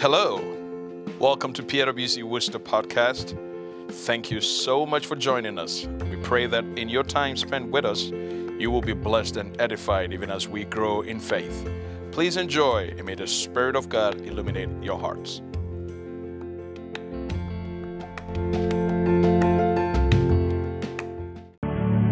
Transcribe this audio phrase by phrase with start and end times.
[0.00, 0.38] Hello.
[1.18, 3.36] Welcome to PIWC Worcester podcast.
[3.90, 5.86] Thank you so much for joining us.
[5.86, 10.12] We pray that in your time spent with us, you will be blessed and edified
[10.12, 11.68] even as we grow in faith.
[12.12, 15.42] Please enjoy and may the Spirit of God illuminate your hearts.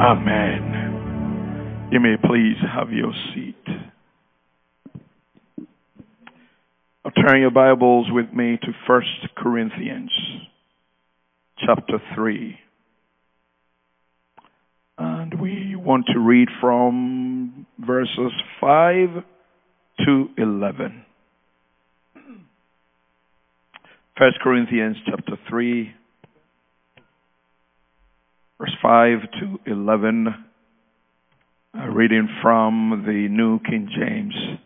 [0.00, 1.88] Amen.
[1.92, 3.75] You may please have your seat.
[7.26, 9.02] Turn your Bibles with me to 1
[9.36, 10.12] Corinthians
[11.58, 12.56] chapter 3.
[14.98, 18.30] And we want to read from verses
[18.60, 19.08] 5
[20.06, 21.04] to 11.
[24.18, 25.94] 1 Corinthians chapter 3,
[28.60, 30.26] verse 5 to 11,
[31.74, 34.60] uh, reading from the New King James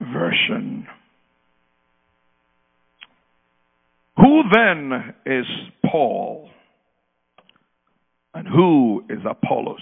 [0.00, 0.88] Version.
[4.22, 5.46] Who then is
[5.84, 6.48] Paul?
[8.32, 9.80] And who is Apollos?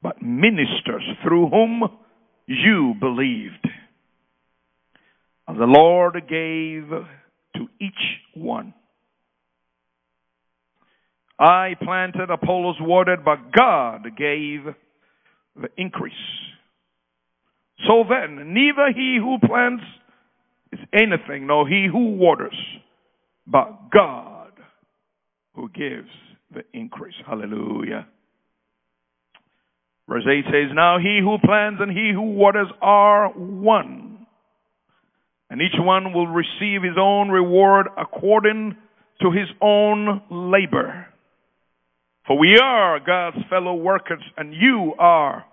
[0.00, 1.82] But ministers through whom
[2.46, 3.68] you believed.
[5.48, 6.88] As the Lord gave
[7.56, 7.92] to each
[8.34, 8.72] one.
[11.36, 14.60] I planted, Apollos watered, but God gave
[15.60, 16.14] the increase.
[17.88, 19.82] So then, neither he who plants
[20.72, 22.54] is anything, nor he who waters,
[23.46, 24.52] but God
[25.54, 26.08] who gives
[26.52, 27.14] the increase.
[27.26, 28.06] Hallelujah.
[30.08, 34.26] Verse 8 says, Now he who plants and he who waters are one,
[35.48, 38.76] and each one will receive his own reward according
[39.22, 41.06] to his own labor.
[42.26, 45.44] For we are God's fellow workers, and you are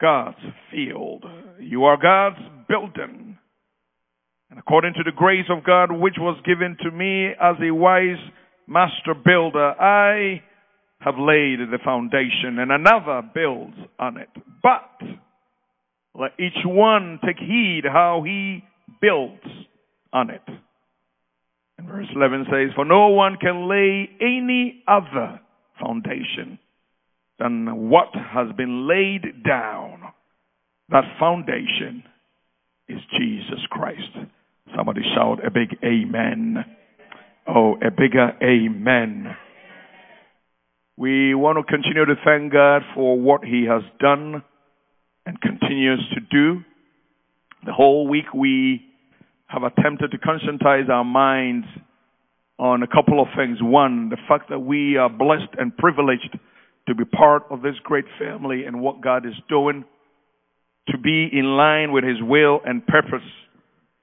[0.00, 0.36] God's
[0.70, 1.24] field.
[1.60, 3.27] You are God's building.
[4.50, 8.18] And according to the grace of God which was given to me as a wise
[8.66, 10.42] master builder, I
[11.00, 14.30] have laid the foundation and another builds on it.
[14.62, 15.06] But
[16.14, 18.64] let each one take heed how he
[19.00, 19.44] builds
[20.12, 20.42] on it.
[21.78, 25.40] And verse 11 says, For no one can lay any other
[25.80, 26.58] foundation
[27.38, 30.02] than what has been laid down.
[30.88, 32.02] That foundation
[32.88, 34.28] is Jesus Christ.
[34.76, 36.64] Somebody shout a big amen.
[37.46, 39.34] Oh, a bigger amen.
[40.96, 44.42] We want to continue to thank God for what He has done
[45.24, 46.60] and continues to do.
[47.64, 48.82] The whole week we
[49.46, 51.66] have attempted to conscientize our minds
[52.58, 53.58] on a couple of things.
[53.60, 56.36] One, the fact that we are blessed and privileged
[56.88, 59.84] to be part of this great family and what God is doing,
[60.88, 63.26] to be in line with His will and purpose,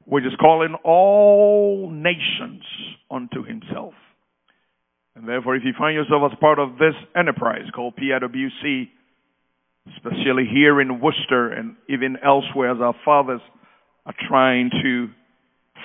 [0.06, 2.64] which is calling all nations
[3.10, 3.94] unto Himself.
[5.16, 8.90] And therefore, if you find yourself as part of this enterprise called PIWC,
[9.96, 13.42] especially here in Worcester and even elsewhere as our fathers
[14.06, 15.08] are trying to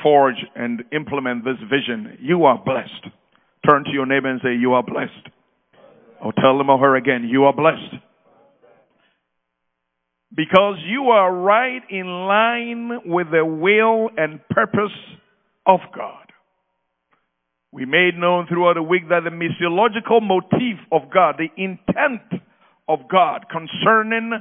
[0.02, 3.14] forge and implement this vision, you are blessed.
[3.68, 5.28] Turn to your neighbor and say, You are blessed.
[6.22, 8.02] Or tell them or her again, You are blessed.
[10.34, 14.96] Because you are right in line with the will and purpose
[15.66, 16.26] of God.
[17.72, 22.42] We made known throughout the week that the missiological motif of God, the intent
[22.88, 24.32] of God concerning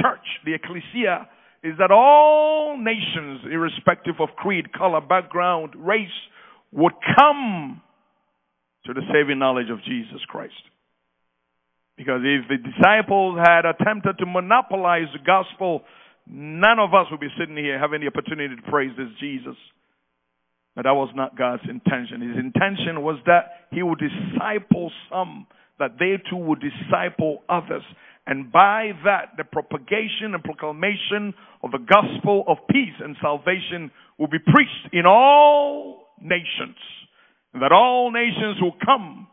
[0.00, 1.28] church, the ecclesia,
[1.62, 6.08] is that all nations, irrespective of creed, color, background, race,
[6.72, 7.80] would come
[8.86, 10.54] to the saving knowledge of Jesus Christ.
[12.02, 15.82] Because if the disciples had attempted to monopolize the gospel,
[16.26, 19.54] none of us would be sitting here having the opportunity to praise this Jesus.
[20.74, 22.20] But that was not God's intention.
[22.26, 25.46] His intention was that He would disciple some,
[25.78, 27.84] that they too would disciple others.
[28.26, 34.26] And by that, the propagation and proclamation of the gospel of peace and salvation will
[34.26, 36.78] be preached in all nations.
[37.54, 39.28] And that all nations will come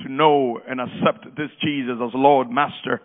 [0.00, 3.00] to know and accept this Jesus as Lord, Master,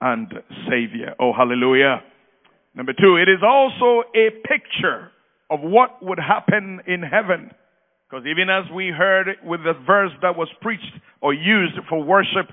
[0.00, 0.32] and
[0.68, 1.14] Savior.
[1.18, 2.02] Oh, hallelujah.
[2.74, 5.10] Number two, it is also a picture
[5.50, 7.50] of what would happen in heaven.
[8.08, 10.84] Because even as we heard with the verse that was preached
[11.20, 12.48] or used for worship,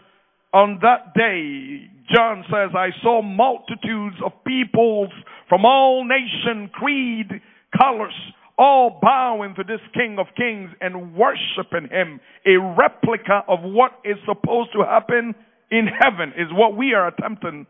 [0.53, 5.09] on that day, John says, I saw multitudes of peoples
[5.49, 7.41] from all nation, creed,
[7.77, 8.13] colors,
[8.57, 12.19] all bowing to this King of Kings and worshiping Him.
[12.45, 15.33] A replica of what is supposed to happen
[15.71, 17.65] in heaven is what we are attempting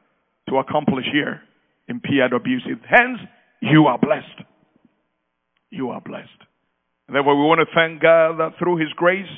[0.49, 1.41] to accomplish here
[1.87, 2.79] in PIWC.
[2.89, 3.19] Hence,
[3.61, 4.43] you are blessed.
[5.71, 6.29] you are blessed.
[7.07, 9.29] And therefore, we want to thank God that through His grace,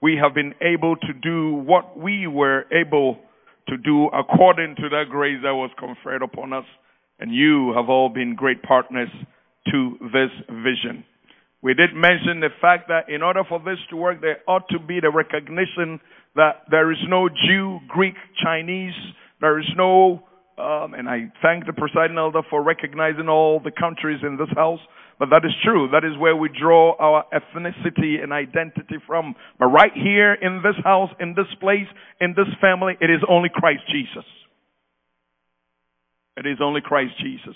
[0.00, 3.18] we have been able to do what we were able
[3.68, 6.64] to do according to that grace that was conferred upon us.
[7.18, 9.08] And you have all been great partners
[9.70, 11.04] to this vision.
[11.62, 14.80] We did mention the fact that in order for this to work, there ought to
[14.80, 16.00] be the recognition
[16.34, 18.94] that there is no Jew, Greek, Chinese,
[19.40, 20.22] there is no,
[20.58, 24.80] um, and I thank the presiding elder for recognizing all the countries in this house.
[25.18, 25.88] But that is true.
[25.92, 29.36] That is where we draw our ethnicity and identity from.
[29.56, 31.86] But right here in this house, in this place,
[32.20, 34.24] in this family, it is only Christ Jesus.
[36.36, 37.54] It is only Christ Jesus.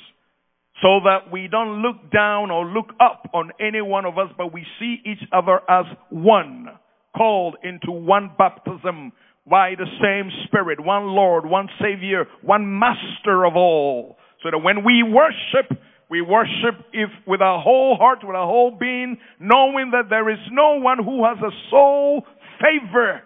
[0.82, 4.52] So that we don't look down or look up on any one of us, but
[4.52, 6.68] we see each other as one,
[7.16, 9.12] called into one baptism
[9.48, 14.18] by the same Spirit, one Lord, one Savior, one Master of all.
[14.42, 15.78] So that when we worship,
[16.10, 20.38] we worship if with our whole heart, with our whole being, knowing that there is
[20.52, 22.22] no one who has a sole
[22.60, 23.22] favor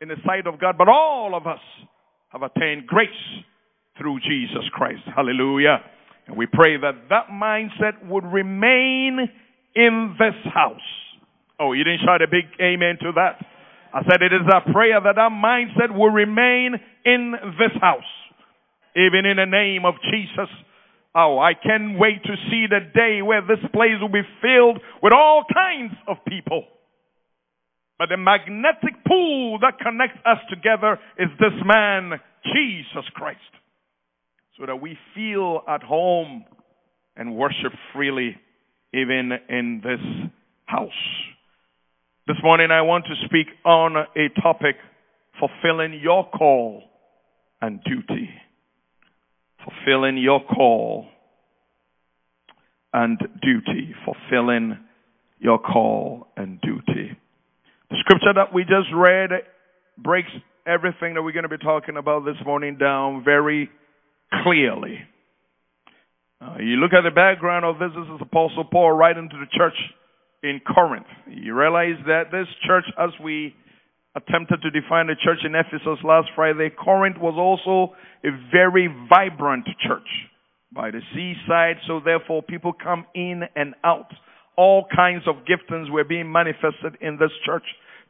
[0.00, 1.60] in the sight of God, but all of us
[2.30, 3.08] have attained grace
[3.98, 5.02] through Jesus Christ.
[5.14, 5.78] Hallelujah.
[6.26, 9.28] And we pray that that mindset would remain
[9.74, 10.80] in this house.
[11.58, 13.44] Oh, you didn't shout a big amen to that.
[13.94, 16.74] I said it is a prayer that that mindset will remain
[17.04, 18.02] in this house.
[18.96, 20.48] Even in the name of Jesus.
[21.14, 25.12] Oh, I can't wait to see the day where this place will be filled with
[25.12, 26.64] all kinds of people.
[27.98, 33.38] But the magnetic pull that connects us together is this man, Jesus Christ.
[34.62, 36.44] So that we feel at home
[37.16, 38.36] and worship freely
[38.94, 40.30] even in this
[40.66, 40.88] house.
[42.28, 44.76] This morning I want to speak on a topic
[45.40, 46.84] fulfilling your call
[47.60, 48.30] and duty
[49.64, 51.06] fulfilling your call
[52.92, 53.94] and duty.
[54.04, 54.78] Fulfilling
[55.40, 57.16] your call and duty.
[57.90, 59.30] The scripture that we just read
[59.98, 60.30] breaks
[60.66, 63.68] everything that we're going to be talking about this morning down very
[64.42, 64.98] clearly.
[66.40, 69.46] Uh, you look at the background of this, this is Apostle Paul writing to the
[69.56, 69.76] church
[70.42, 71.06] in Corinth.
[71.30, 73.54] You realize that this church, as we
[74.16, 77.94] attempted to define the church in Ephesus last Friday, Corinth was also
[78.24, 80.08] a very vibrant church
[80.74, 84.10] by the seaside, so therefore people come in and out.
[84.56, 87.64] All kinds of giftings were being manifested in this church.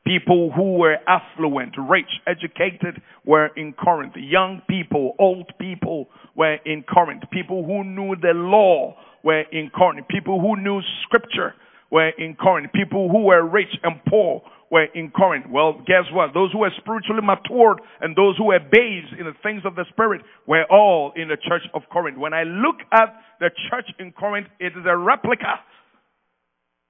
[0.04, 4.14] People who were affluent, rich, educated were in Corinth.
[4.16, 7.22] Young people, old people were in Corinth.
[7.30, 10.08] People who knew the law were in Corinth.
[10.08, 11.54] People who knew scripture
[11.90, 12.72] were in Corinth.
[12.72, 15.46] People who were rich and poor were in Corinth.
[15.48, 16.34] Well, guess what?
[16.34, 19.84] Those who were spiritually matured and those who were based in the things of the
[19.90, 22.18] Spirit were all in the church of Corinth.
[22.18, 25.60] When I look at the church in Corinth, it is a replica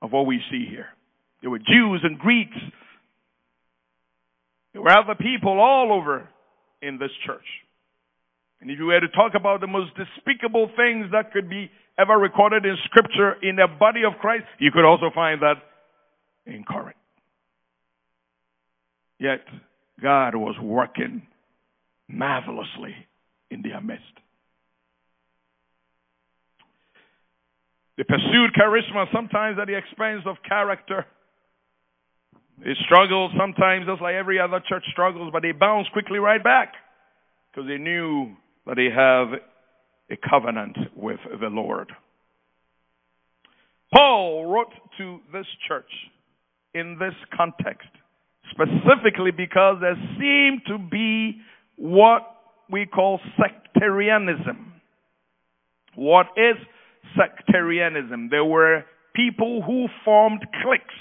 [0.01, 0.87] of what we see here.
[1.43, 2.57] There were Jews and Greeks.
[4.73, 6.29] There were other people all over
[6.81, 7.45] in this church.
[8.61, 12.17] And if you were to talk about the most despicable things that could be ever
[12.17, 15.57] recorded in scripture in the body of Christ, you could also find that
[16.47, 16.97] in Corinth.
[19.19, 19.45] Yet
[20.01, 21.23] God was working
[22.09, 22.95] marvelously
[23.51, 24.05] in their midst.
[27.97, 31.07] They pursued charisma sometimes at the expense of character.
[32.65, 36.75] They struggled sometimes just like every other church struggles, but they bounced quickly right back
[37.51, 39.41] because they knew that they have
[40.11, 41.91] a covenant with the Lord.
[43.93, 45.91] Paul wrote to this church
[46.75, 47.89] in this context
[48.51, 51.41] specifically because there seemed to be
[51.77, 52.23] what
[52.71, 54.73] we call sectarianism.
[55.95, 56.57] What is
[57.17, 58.29] sectarianism?
[58.31, 60.95] There were people who formed cliques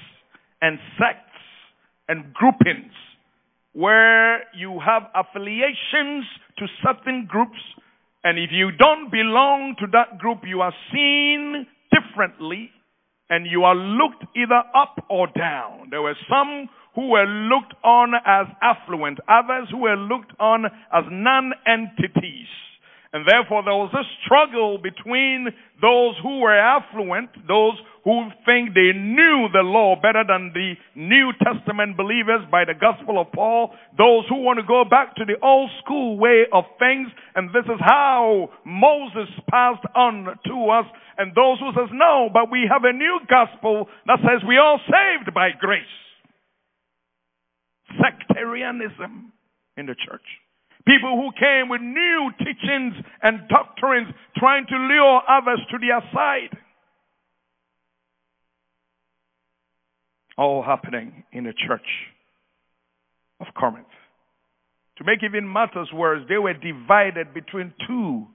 [0.61, 1.30] and sects
[2.07, 2.93] and groupings
[3.73, 6.25] where you have affiliations
[6.57, 7.59] to certain groups
[8.23, 12.69] and if you don't belong to that group, you are seen differently
[13.29, 15.87] and you are looked either up or down.
[15.89, 21.03] There were some who were looked on as affluent, others who were looked on as
[21.09, 22.51] non-entities.
[23.13, 25.47] And therefore there was a struggle between
[25.81, 31.31] those who were affluent, those who think they knew the law better than the New
[31.43, 35.37] Testament believers by the gospel of Paul, those who want to go back to the
[35.43, 40.85] old school way of things, and this is how Moses passed on to us,
[41.17, 44.79] and those who says, no, but we have a new gospel that says we are
[44.89, 45.85] saved by grace
[47.99, 49.33] sectarianism
[49.77, 50.25] in the church.
[50.87, 56.57] People who came with new teachings and doctrines trying to lure others to their side.
[60.41, 61.85] All happening in the church
[63.39, 63.87] of Corinth.
[64.97, 68.25] To make even matters worse, they were divided between two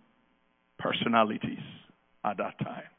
[0.79, 1.63] personalities
[2.25, 2.91] at that time.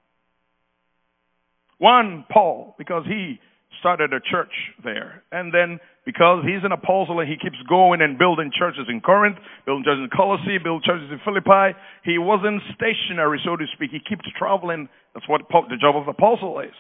[1.80, 3.40] One, Paul, because he
[3.80, 4.52] started a church
[4.84, 5.24] there.
[5.32, 9.38] And then because he's an apostle and he keeps going and building churches in Corinth,
[9.66, 13.92] building churches in Colossae, building churches in Philippi, he wasn't stationary, so to speak.
[13.92, 14.90] He keeps traveling.
[15.14, 16.76] That's what the job of the apostle is.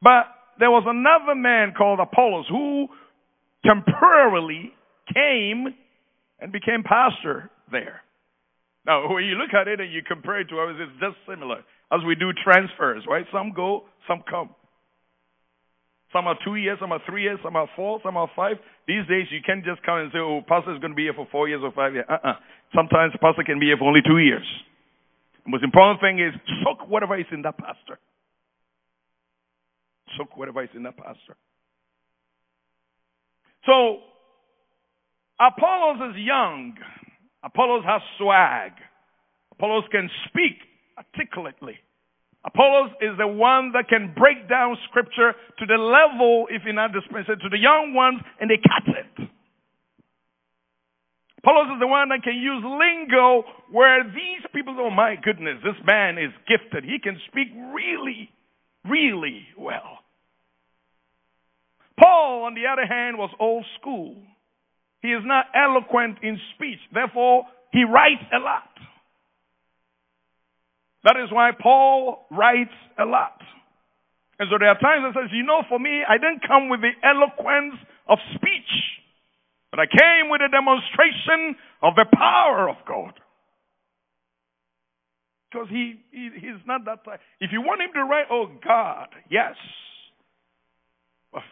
[0.00, 0.26] But
[0.58, 2.88] there was another man called Apollos who
[3.64, 4.72] temporarily
[5.12, 5.74] came
[6.40, 8.02] and became pastor there.
[8.84, 11.62] Now, when you look at it and you compare it to ours, it's just similar
[11.92, 13.24] as we do transfers, right?
[13.32, 14.50] Some go, some come.
[16.12, 18.56] Some are two years, some are three years, some are four, some are five.
[18.86, 21.14] These days, you can't just come and say, oh, pastor is going to be here
[21.14, 22.04] for four years or five years.
[22.10, 22.34] Uh-uh.
[22.74, 24.44] Sometimes pastor can be here for only two years.
[25.44, 27.98] The most important thing is soak whatever is in that pastor.
[30.16, 31.36] Soak whatever is in that pastor.
[33.66, 33.98] So,
[35.40, 36.74] Apollos is young.
[37.44, 38.72] Apollos has swag.
[39.52, 40.58] Apollos can speak
[40.98, 41.78] articulately.
[42.44, 46.92] Apollos is the one that can break down scripture to the level, if you're not
[46.92, 49.28] dispensing, to the young ones and they catch it.
[51.38, 55.78] Apollos is the one that can use lingo where these people, oh my goodness, this
[55.86, 56.84] man is gifted.
[56.84, 58.30] He can speak really,
[58.86, 60.01] really well.
[62.02, 64.16] Paul, on the other hand, was old school.
[65.02, 66.78] He is not eloquent in speech.
[66.92, 68.68] Therefore, he writes a lot.
[71.04, 73.38] That is why Paul writes a lot.
[74.38, 76.80] And so there are times that says, you know, for me, I didn't come with
[76.80, 77.74] the eloquence
[78.08, 78.72] of speech,
[79.70, 83.14] but I came with a demonstration of the power of God.
[85.50, 87.20] Because he, he he's not that type.
[87.40, 89.54] If you want him to write, oh God, yes.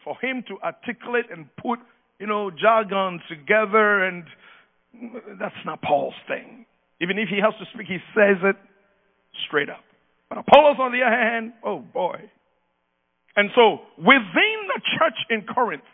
[0.04, 1.78] For him to articulate and put,
[2.18, 4.24] you know, jargon together and
[5.40, 6.66] that's not Paul's thing.
[7.00, 8.56] Even if he has to speak, he says it
[9.46, 9.84] straight up.
[10.28, 12.30] But Apollos, on the other hand, oh boy.
[13.36, 15.86] And so, within the church in Corinth,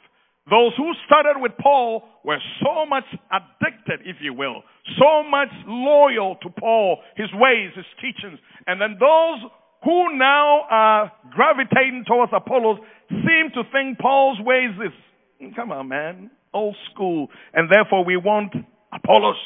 [0.49, 4.63] those who started with Paul were so much addicted, if you will,
[4.99, 8.39] so much loyal to Paul, his ways, his teachings.
[8.67, 9.51] And then those
[9.85, 12.79] who now are gravitating towards Apollos
[13.11, 17.29] seem to think Paul's ways is, come on, man, old school.
[17.55, 18.53] And therefore we want
[18.93, 19.37] Apollos.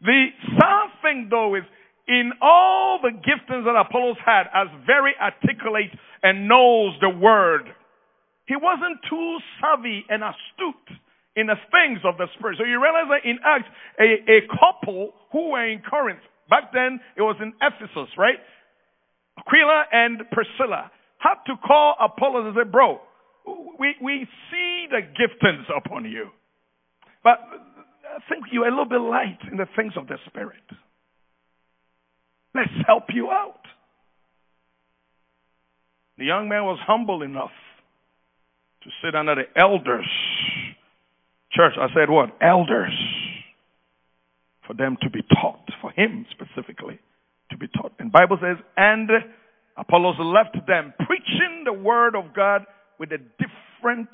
[0.00, 0.26] The
[0.58, 1.62] sad thing though is
[2.06, 5.90] in all the giftings that Apollos had as very articulate
[6.22, 7.64] and knows the word,
[8.46, 11.00] he wasn't too savvy and astute
[11.36, 12.58] in the things of the spirit.
[12.58, 16.20] So you realize that in Acts, a, a couple who were in Corinth,
[16.50, 18.36] back then it was in Ephesus, right?
[19.38, 23.00] Aquila and Priscilla had to call Apollos and say, bro,
[23.78, 26.28] we, we see the giftings upon you.
[27.22, 30.62] But I think you're a little bit light in the things of the Spirit.
[32.54, 33.60] Let's help you out.
[36.18, 37.50] The young man was humble enough
[38.84, 40.08] to sit under the elders.
[41.52, 42.36] Church, I said what?
[42.40, 42.92] Elders.
[44.66, 47.00] For them to be taught, for him specifically
[47.54, 47.92] to be taught.
[47.98, 49.08] And Bible says, and
[49.76, 52.66] Apollos left them preaching the word of God
[52.98, 54.10] with a different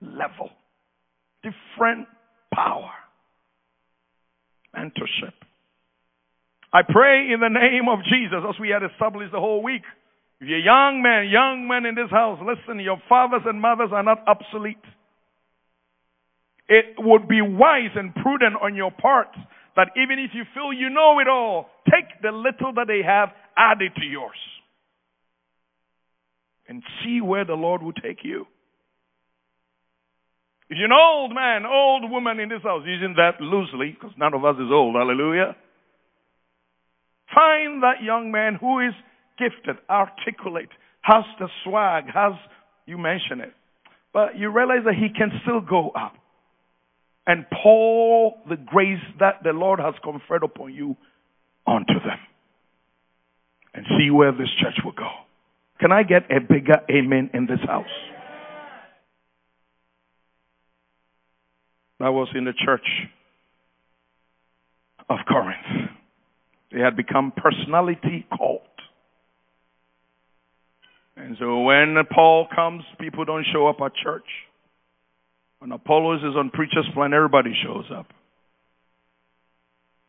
[0.00, 0.50] level,
[1.42, 2.08] different
[2.52, 2.90] power
[4.74, 5.36] mentorship.
[6.72, 9.82] I pray in the name of Jesus as we had established the whole week.
[10.40, 14.02] If you're young men, young men in this house, listen, your fathers and mothers are
[14.02, 14.82] not obsolete.
[16.68, 19.28] It would be wise and prudent on your part
[19.76, 23.30] that even if you feel you know it all, take the little that they have,
[23.56, 24.36] add it to yours.
[26.68, 28.46] And see where the Lord will take you.
[30.70, 34.32] If you're an old man, old woman in this house, using that loosely, because none
[34.32, 35.54] of us is old, hallelujah.
[37.34, 38.94] Find that young man who is
[39.38, 40.70] gifted, articulate,
[41.02, 42.32] has the swag, has,
[42.86, 43.52] you mention it.
[44.14, 46.14] But you realize that he can still go up
[47.26, 50.96] and pour the grace that the Lord has conferred upon you
[51.66, 52.18] onto them.
[53.74, 55.08] And see where this church will go.
[55.80, 57.86] Can I get a bigger amen in this house?
[62.02, 62.86] that was in the church
[65.08, 65.90] of Corinth.
[66.72, 68.62] They had become personality cult.
[71.16, 74.26] And so when Paul comes, people don't show up at church.
[75.62, 78.06] When Apollos is on preacher's plan, everybody shows up.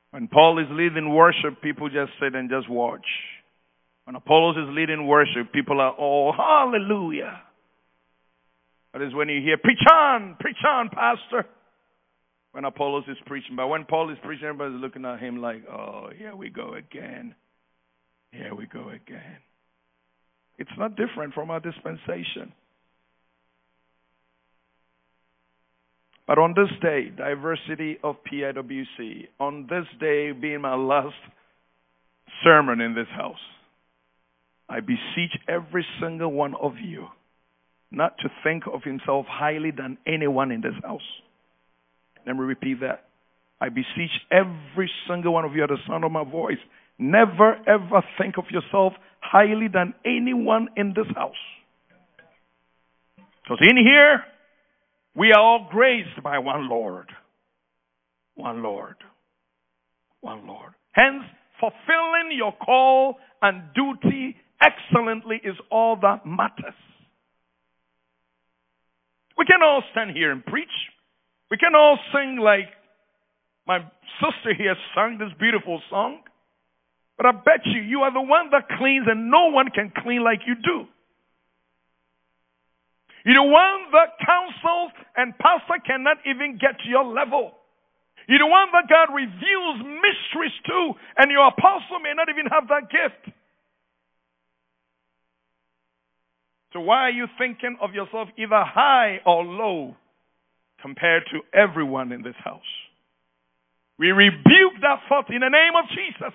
[0.10, 3.06] When Paul is leading worship, people just sit and just watch.
[4.06, 7.40] When Apollos is leading worship, people are all hallelujah.
[8.94, 11.48] That is when you hear, preach on, preach on, pastor.
[12.54, 13.56] When Apollos is preaching.
[13.56, 17.36] But when Paul is preaching, everybody's looking at him like, oh, here we go again.
[18.32, 19.38] Here we go again.
[20.58, 22.54] It's not different from our dispensation.
[26.26, 31.16] But on this day, diversity of PIWC, on this day being my last
[32.44, 33.36] sermon in this house,
[34.70, 37.08] I beseech every single one of you
[37.92, 41.02] not to think of himself highly than anyone in this house.
[42.26, 43.06] Let me repeat that.
[43.62, 46.58] I beseech every single one of you at the sound of my voice,
[46.98, 51.36] never ever think of yourself highly than anyone in this house.
[53.44, 54.24] Because in here,
[55.16, 57.10] we are all graced by one Lord.
[58.36, 58.96] One Lord.
[60.22, 60.74] One Lord.
[60.92, 61.24] Hence,
[61.60, 66.74] fulfilling your call and duty excellently is all that matters.
[69.38, 70.68] We can all stand here and preach.
[71.52, 72.70] We can all sing like
[73.68, 73.80] my
[74.20, 76.20] sister here sang this beautiful song.
[77.18, 80.24] But I bet you, you are the one that cleans and no one can clean
[80.24, 80.88] like you do.
[83.26, 84.83] You're the one that counsels
[85.16, 87.54] and pastor cannot even get to your level.
[88.28, 92.68] You're the one that God reveals mysteries to, and your apostle may not even have
[92.70, 93.36] that gift.
[96.72, 99.96] So why are you thinking of yourself either high or low
[100.82, 102.62] compared to everyone in this house?
[104.00, 106.34] We rebuke that thought in the name of Jesus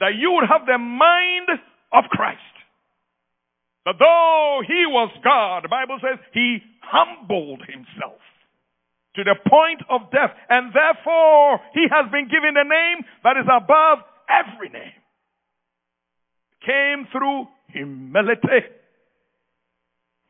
[0.00, 1.60] that you would have the mind
[1.92, 2.40] of Christ.
[3.84, 8.20] That though he was God, the Bible says he humbled himself
[9.16, 13.46] to the point of death, and therefore he has been given a name that is
[13.50, 13.98] above
[14.30, 14.96] every name.
[16.64, 18.70] Came through humility.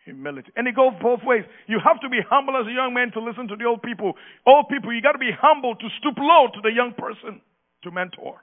[0.05, 0.51] Humility.
[0.57, 1.45] And it goes both ways.
[1.69, 4.15] You have to be humble as a young man to listen to the old people.
[4.47, 7.41] Old people, you got to be humble to stoop low to the young person
[7.85, 8.43] to mentor.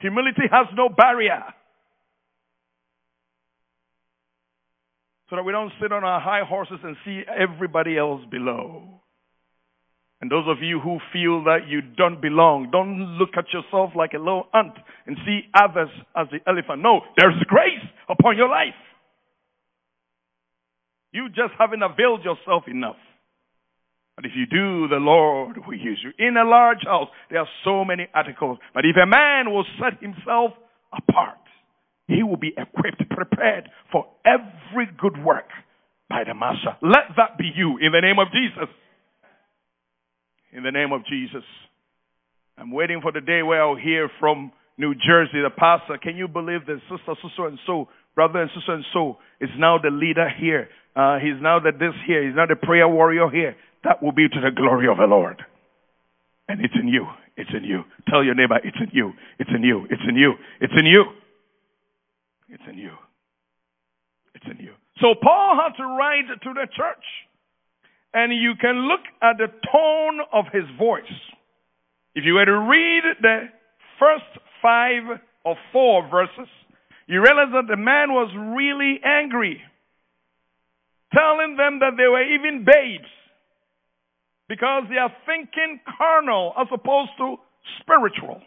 [0.00, 1.44] Humility has no barrier.
[5.32, 8.82] So that we don't sit on our high horses and see everybody else below.
[10.20, 14.12] And those of you who feel that you don't belong, don't look at yourself like
[14.12, 14.74] a little ant
[15.06, 16.82] and see others as the elephant.
[16.82, 18.76] No, there's grace upon your life.
[21.12, 23.00] You just haven't availed yourself enough.
[24.16, 26.12] But if you do, the Lord will use you.
[26.18, 28.58] In a large house, there are so many articles.
[28.74, 30.52] But if a man will set himself
[30.92, 31.41] apart,
[32.12, 35.48] he will be equipped, prepared for every good work
[36.08, 36.76] by the Master.
[36.82, 38.68] Let that be you in the name of Jesus.
[40.52, 41.44] In the name of Jesus.
[42.58, 45.96] I'm waiting for the day where I'll hear from New Jersey, the pastor.
[45.96, 49.78] Can you believe that sister, sister, and so, brother and sister, and so is now
[49.82, 50.68] the leader here?
[50.94, 52.26] Uh, he's now the this here.
[52.26, 53.56] He's now the prayer warrior here.
[53.84, 55.42] That will be to the glory of the Lord.
[56.48, 57.06] And it's in you.
[57.36, 57.84] It's in you.
[58.08, 59.12] Tell your neighbor, it's in you.
[59.38, 59.86] It's in you.
[59.88, 60.34] It's in you.
[60.60, 61.04] It's in you.
[62.52, 62.92] It's in you.
[64.34, 64.74] It's in you.
[65.00, 67.04] So Paul had to write to the church.
[68.14, 71.16] And you can look at the tone of his voice.
[72.14, 73.48] If you were to read the
[73.98, 74.28] first
[74.60, 76.48] five or four verses,
[77.06, 79.60] you realize that the man was really angry,
[81.14, 83.08] telling them that they were even babes
[84.46, 87.36] because they are thinking carnal as opposed to
[87.80, 88.42] spiritual.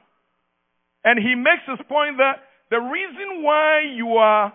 [1.03, 4.53] And he makes this point that the reason why you are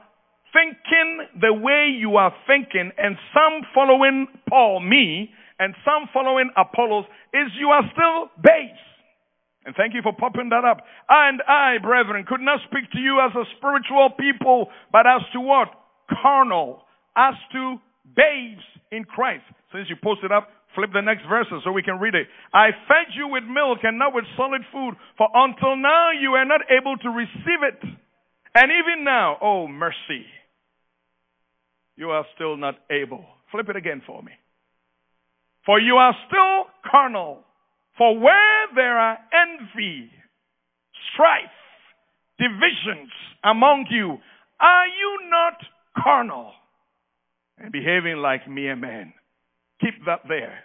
[0.52, 7.04] thinking the way you are thinking and some following Paul, me, and some following Apollos
[7.32, 8.84] is you are still base.
[9.64, 10.78] And thank you for popping that up.
[11.08, 15.40] And I, brethren, could not speak to you as a spiritual people, but as to
[15.40, 15.68] what?
[16.22, 16.82] Carnal.
[17.14, 17.76] As to
[18.16, 19.44] babes in Christ.
[19.72, 22.28] Since you posted up, Flip the next verses so we can read it.
[22.54, 26.44] I fed you with milk and not with solid food, for until now you are
[26.44, 27.80] not able to receive it.
[28.54, 30.26] And even now, oh mercy,
[31.96, 33.24] you are still not able.
[33.50, 34.32] Flip it again for me.
[35.66, 37.40] For you are still carnal.
[37.98, 40.10] For where there are envy,
[41.12, 41.50] strife,
[42.38, 43.10] divisions
[43.44, 44.18] among you,
[44.60, 45.54] are you not
[46.02, 46.52] carnal
[47.58, 49.12] and behaving like mere men?
[49.80, 50.58] Keep that there.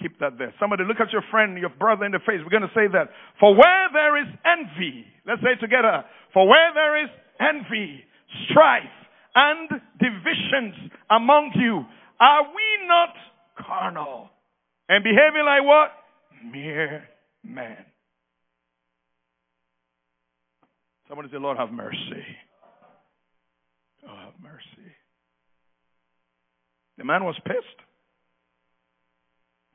[0.00, 0.52] Keep that there.
[0.58, 2.40] Somebody look at your friend, your brother in the face.
[2.42, 3.10] We're going to say that.
[3.38, 6.04] For where there is envy, let's say together.
[6.34, 8.02] For where there is envy,
[8.50, 8.82] strife,
[9.34, 11.84] and divisions among you,
[12.20, 13.14] are we not
[13.66, 14.30] carnal
[14.88, 15.90] and behaving like what?
[16.50, 17.04] Mere
[17.44, 17.76] men.
[21.08, 22.24] Somebody say, Lord, have mercy.
[24.08, 24.90] Oh, have mercy.
[26.98, 27.91] The man was pissed.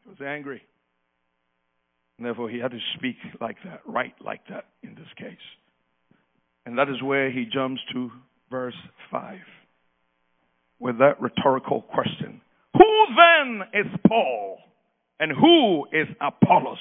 [0.07, 0.61] Was angry.
[2.17, 5.35] And therefore, he had to speak like that, right like that in this case.
[6.65, 8.11] And that is where he jumps to
[8.49, 8.75] verse
[9.11, 9.37] 5
[10.79, 12.41] with that rhetorical question
[12.73, 14.59] Who then is Paul
[15.19, 16.77] and who is Apollos?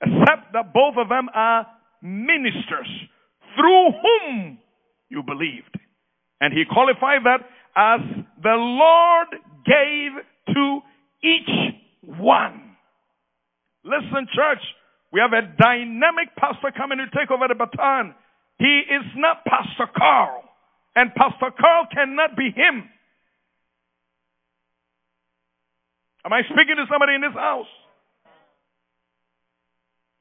[0.00, 1.66] Except that both of them are
[2.02, 2.88] ministers
[3.56, 4.58] through whom
[5.08, 5.78] you believed.
[6.40, 7.40] And he qualified that
[7.76, 8.00] as
[8.42, 9.28] the Lord
[9.64, 10.80] gave to
[11.22, 12.76] each one.
[13.84, 14.62] Listen, church,
[15.12, 18.14] we have a dynamic pastor coming to take over the baton.
[18.58, 20.44] He is not Pastor Carl,
[20.94, 22.88] and Pastor Carl cannot be him.
[26.24, 27.66] Am I speaking to somebody in this house?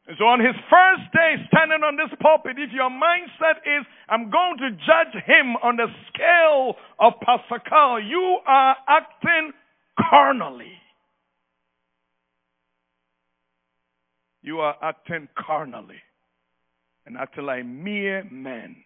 [0.08, 4.32] And so on his first day standing on this pulpit, if your mindset is, I'm
[4.32, 9.54] going to judge him on the scale of Pastor Carl, you are acting
[10.10, 10.81] carnally.
[14.42, 16.02] You are acting carnally
[17.06, 18.78] and acting like mere men.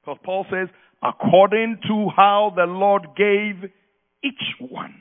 [0.00, 0.68] Because Paul says,
[1.02, 3.70] according to how the Lord gave
[4.24, 4.94] each one.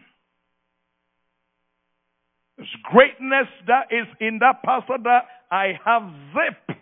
[2.57, 6.03] There's greatness that is in that pastor that I have
[6.33, 6.77] zip.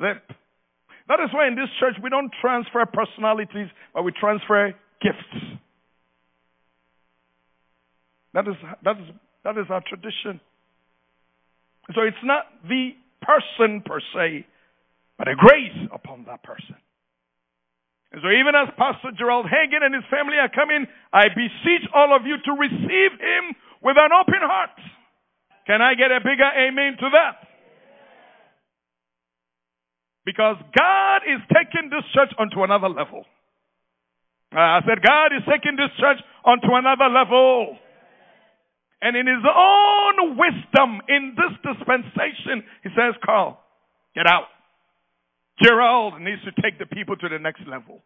[0.00, 0.36] Zip.
[1.08, 5.58] That is why in this church we don't transfer personalities, but we transfer gifts.
[8.34, 8.54] That is,
[8.84, 9.06] that is,
[9.46, 10.42] that is our tradition.
[11.94, 14.42] So it's not the person per se,
[15.16, 16.74] but a grace upon that person.
[18.10, 22.10] And so even as Pastor Gerald Hagen and his family are coming, I beseech all
[22.10, 23.54] of you to receive him
[23.86, 24.74] with an open heart.
[25.70, 27.46] Can I get a bigger amen to that?
[30.26, 33.22] Because God is taking this church onto another level.
[34.50, 37.78] I said, God is taking this church onto another level.
[39.02, 43.60] And in his own wisdom in this dispensation, he says, Carl,
[44.14, 44.48] get out.
[45.62, 48.02] Gerald needs to take the people to the next level.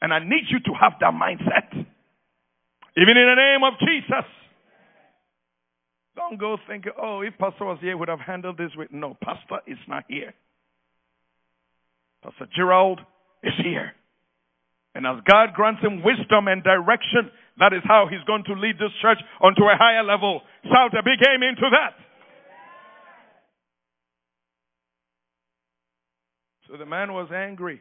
[0.00, 1.72] And I need you to have that mindset.
[1.72, 4.28] Even in the name of Jesus.
[6.16, 8.88] Don't go thinking, oh, if Pastor was here, would have handled this with.
[8.90, 10.34] No, Pastor is not here.
[12.22, 13.00] Pastor Gerald
[13.42, 13.92] is here.
[14.94, 18.76] And as God grants him wisdom and direction, that is how he's going to lead
[18.76, 20.42] this church onto a higher level.
[20.64, 21.94] Shout a big amen to that.
[26.68, 27.80] So the man was angry.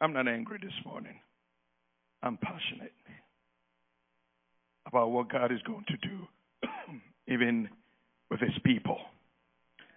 [0.00, 1.20] I'm not angry this morning.
[2.22, 2.92] I'm passionate
[4.86, 6.68] about what God is going to do,
[7.32, 7.68] even
[8.30, 8.98] with his people.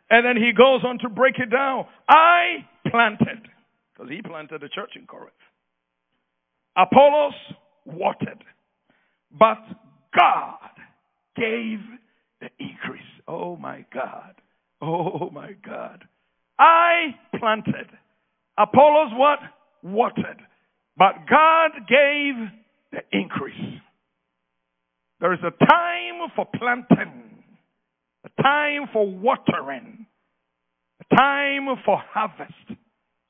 [0.10, 1.86] And then he goes on to break it down.
[2.08, 3.48] I planted,
[3.94, 5.34] because he planted the church in Corinth.
[6.76, 7.34] Apollos
[7.86, 8.44] watered,
[9.32, 9.60] but
[10.18, 10.58] God
[11.36, 11.80] gave
[12.42, 13.02] the increase.
[13.28, 14.36] Oh my God.
[14.82, 16.04] Oh my God.
[16.60, 17.88] I planted.
[18.58, 19.40] Apollos what?
[19.84, 20.42] Watered.
[20.98, 22.36] But God gave
[22.92, 23.80] the increase.
[25.20, 27.44] There is a time for planting,
[28.26, 30.06] a time for watering,
[31.02, 32.80] a time for harvest.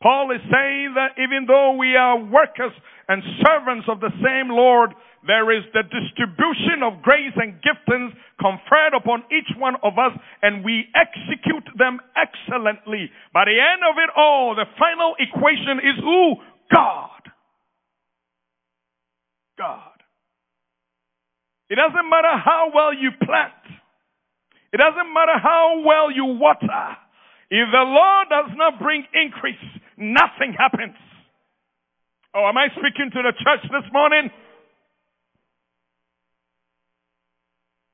[0.03, 2.75] Paul is saying that even though we are workers
[3.07, 4.91] and servants of the same Lord,
[5.25, 10.11] there is the distribution of grace and giftings conferred upon each one of us,
[10.43, 13.09] and we execute them excellently.
[13.33, 16.35] By the end of it all, the final equation is who?
[16.75, 17.23] God.
[19.57, 19.95] God.
[21.69, 23.55] It doesn't matter how well you plant.
[24.73, 26.97] It doesn't matter how well you water.
[27.49, 29.55] If the Lord does not bring increase,
[29.97, 30.95] nothing happens.
[32.35, 34.31] Oh, am I speaking to the church this morning?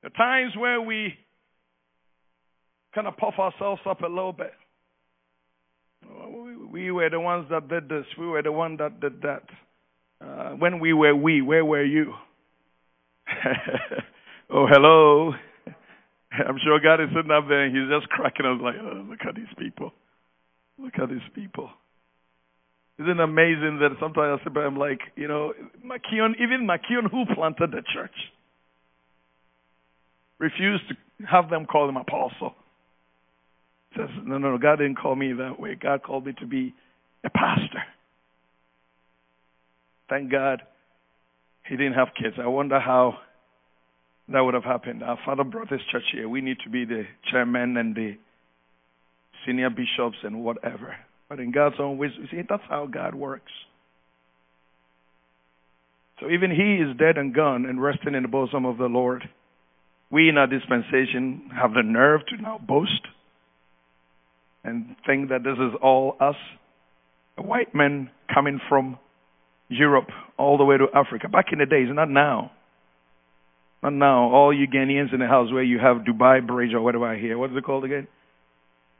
[0.02, 1.14] The times where we
[2.94, 4.52] kind of puff ourselves up a little bit.
[6.72, 8.06] We were the ones that did this.
[8.18, 9.42] We were the one that did that.
[10.24, 12.14] Uh, when we were we, where were you?
[14.50, 15.32] oh, hello.
[16.48, 19.20] I'm sure God is sitting up there and he's just cracking us like, oh, look
[19.26, 19.92] at these people.
[20.78, 21.70] Look at these people.
[22.98, 27.10] Isn't it amazing that sometimes I sit by I'm like, you know, McKeown, even McKeown
[27.10, 28.14] who planted the church
[30.38, 32.54] refused to have them call him apostle.
[33.96, 35.76] Says, no, no, no, God didn't call me that way.
[35.80, 36.74] God called me to be
[37.24, 37.82] a pastor.
[40.08, 40.62] Thank God
[41.68, 42.36] he didn't have kids.
[42.38, 43.18] I wonder how
[44.32, 45.02] that would have happened.
[45.02, 46.28] Our father brought this church here.
[46.28, 48.16] We need to be the chairman and the
[49.46, 50.96] senior bishops and whatever.
[51.28, 53.52] But in God's own wisdom, see, that's how God works.
[56.20, 59.22] So even he is dead and gone and resting in the bosom of the Lord.
[60.10, 63.06] We in our dispensation have the nerve to now boast
[64.62, 66.34] and think that this is all us.
[67.38, 68.98] A white man coming from
[69.68, 71.28] Europe all the way to Africa.
[71.28, 72.50] Back in the days, not now.
[73.82, 74.30] Not now.
[74.30, 77.38] All you Ghanaians in the house where you have Dubai Bridge or whatever I hear.
[77.38, 78.06] What is it called again?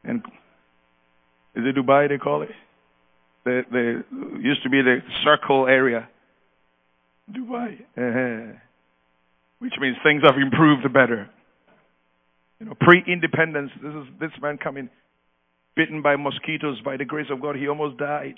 [0.03, 0.23] And
[1.55, 2.49] is it Dubai they call it?
[3.45, 4.03] The the
[4.39, 6.09] used to be the circle area.
[7.31, 7.81] Dubai.
[7.97, 8.57] Uh-huh.
[9.59, 11.29] Which means things have improved better.
[12.59, 14.89] You know, pre-independence, this is this man coming
[15.75, 17.55] bitten by mosquitoes by the grace of God.
[17.55, 18.35] He almost died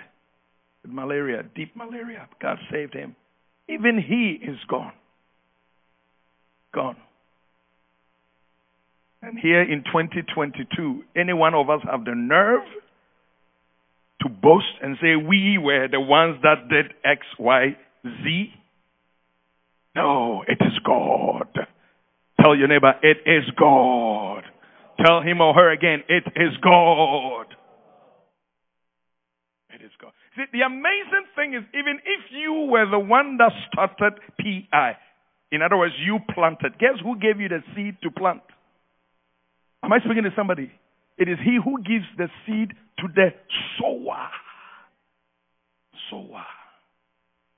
[0.81, 2.27] with malaria, deep malaria.
[2.41, 3.15] God saved him.
[3.69, 4.91] Even he is gone.
[6.73, 6.97] Gone.
[9.21, 12.63] And here in 2022, any one of us have the nerve
[14.21, 18.53] to boast and say we were the ones that did X, Y, Z?
[19.95, 21.47] No, it is God.
[22.41, 24.43] Tell your neighbor, it is God.
[25.05, 27.45] Tell him or her again, it is God.
[29.69, 30.11] It is God.
[30.35, 34.97] See, the amazing thing is, even if you were the one that started PI,
[35.53, 38.41] in other words, you planted, guess who gave you the seed to plant?
[39.83, 40.71] Am I speaking to somebody?
[41.17, 43.29] It is he who gives the seed to the
[43.77, 44.29] sower.
[46.09, 46.45] Sower.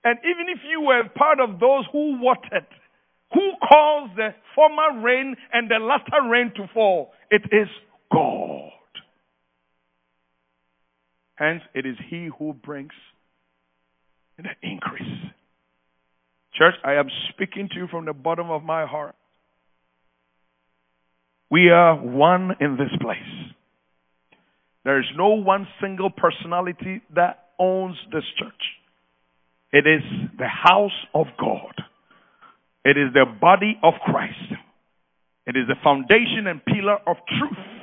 [0.03, 2.67] And even if you were part of those who watered,
[3.34, 7.69] who caused the former rain and the latter rain to fall, it is
[8.12, 8.71] God.
[11.36, 12.93] Hence, it is He who brings
[14.38, 15.31] the increase.
[16.57, 19.15] Church, I am speaking to you from the bottom of my heart.
[21.51, 23.17] We are one in this place.
[24.83, 28.53] There is no one single personality that owns this church.
[29.71, 30.03] It is
[30.37, 31.73] the house of God.
[32.85, 34.53] It is the body of Christ.
[35.47, 37.74] It is the foundation and pillar of truth.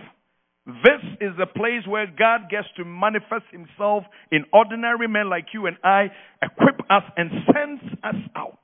[0.64, 5.66] This is the place where God gets to manifest himself in ordinary men like you
[5.66, 6.06] and I,
[6.40, 8.60] equip us and sends us out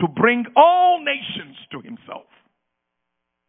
[0.00, 2.24] to bring all nations to himself.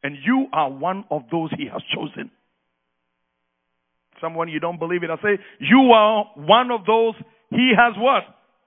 [0.03, 2.29] And you are one of those he has chosen.
[4.19, 7.15] Someone you don't believe it, I say, you are one of those
[7.51, 8.23] he has what?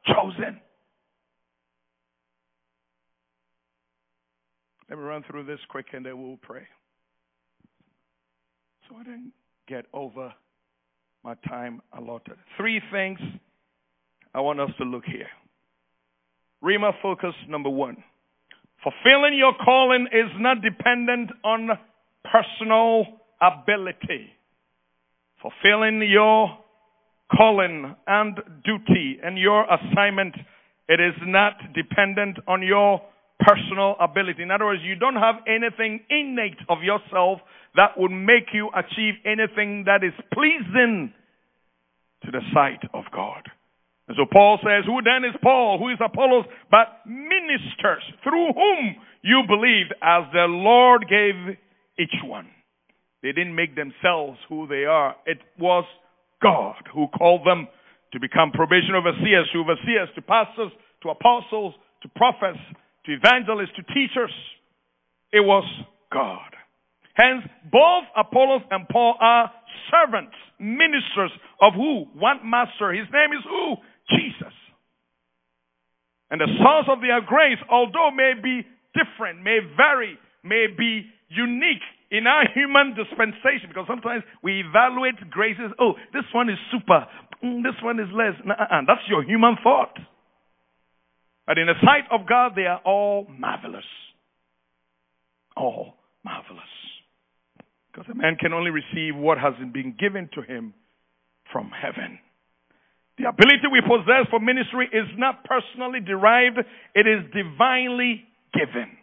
[0.07, 0.61] Chosen.
[4.89, 6.63] Let me run through this quick and then we'll pray.
[8.89, 9.33] So I didn't
[9.69, 10.33] get over
[11.25, 12.37] my time allotted.
[12.57, 13.19] Three things
[14.33, 15.27] I want us to look here.
[16.63, 17.97] Rima focus number one.
[18.83, 21.71] Fulfilling your calling is not dependent on
[22.31, 23.07] personal
[23.41, 24.31] ability.
[25.43, 26.57] Fulfilling your
[27.37, 30.35] calling and duty and your assignment,
[30.89, 33.01] it is not dependent on your
[33.41, 34.43] personal ability.
[34.43, 37.41] In other words, you don't have anything innate of yourself
[37.77, 41.13] that would make you achieve anything that is pleasing
[42.25, 43.43] to the sight of God.
[44.09, 45.79] And so Paul says, Who then is Paul?
[45.79, 46.47] Who is Apollos?
[46.71, 51.57] But ministers through whom you believed as the Lord gave
[51.99, 52.49] each one.
[53.23, 55.17] They didn't make themselves who they are.
[55.27, 55.85] It was
[56.43, 57.67] God who called them
[58.13, 60.71] to become probation overseers, to overseers, to pastors,
[61.03, 62.61] to apostles, to prophets,
[63.07, 64.33] to evangelists, to teachers.
[65.33, 65.65] It was
[66.13, 66.53] God.
[67.15, 69.51] Hence, both Apollos and Paul are
[69.91, 72.05] servants, ministers of who?
[72.15, 72.93] One master.
[72.93, 73.77] His name is who?
[74.11, 74.53] Jesus.
[76.31, 81.85] And the source of their grace, although may be different, may vary, may be unique
[82.11, 85.73] in our human dispensation, because sometimes we evaluate graces.
[85.79, 87.07] Oh, this one is super.
[87.43, 88.35] Mm, this one is less.
[88.45, 89.95] Nah, that's your human thought.
[91.47, 93.85] But in the sight of God, they are all marvelous.
[95.57, 96.63] All marvelous.
[97.93, 100.75] Because a man can only receive what has been given to him
[101.53, 102.19] from heaven.
[103.19, 106.59] The ability we possess for ministry is not personally derived,
[106.95, 108.99] it is divinely given.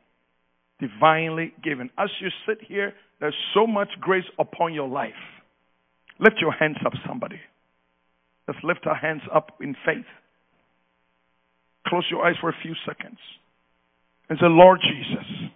[0.79, 1.89] Divinely given.
[1.97, 5.13] As you sit here, there's so much grace upon your life.
[6.19, 7.39] Lift your hands up, somebody.
[8.47, 10.06] Let's lift our hands up in faith.
[11.88, 13.17] Close your eyes for a few seconds
[14.30, 15.50] and say, Lord Jesus.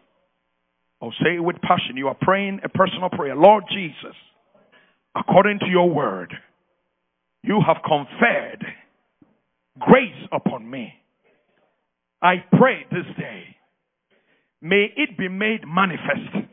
[1.01, 1.95] Oh, say it with passion.
[1.95, 3.35] You are praying a personal prayer.
[3.35, 4.15] Lord Jesus,
[5.15, 6.33] according to your word,
[7.43, 8.65] you have conferred
[9.79, 10.93] grace upon me.
[12.21, 13.43] I pray this day,
[14.61, 16.49] may it be made manifest.